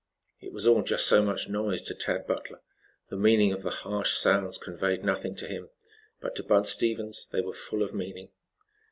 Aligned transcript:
It 0.39 0.51
was 0.51 0.65
all 0.65 0.81
just 0.81 1.05
so 1.05 1.21
much 1.21 1.47
noise 1.47 1.83
to 1.83 1.93
Tad 1.93 2.25
Butler. 2.25 2.61
The 3.09 3.15
meaning 3.17 3.53
of 3.53 3.61
the 3.61 3.69
harsh 3.69 4.17
sounds 4.17 4.57
conveyed 4.57 5.03
nothing 5.03 5.35
to 5.35 5.47
him, 5.47 5.69
but 6.19 6.35
to 6.37 6.43
Bud 6.43 6.65
Stevens 6.65 7.27
they 7.27 7.41
were 7.41 7.53
full 7.53 7.83
of 7.83 7.93
meaning. 7.93 8.29